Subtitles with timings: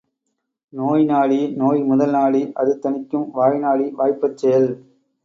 [0.73, 4.69] நோய்நாடி நோய்முதல் நாடி அது தணிக்கும் வாய்நாடி வாய்ப்பச் செயல்.